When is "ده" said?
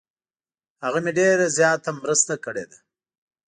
2.69-2.77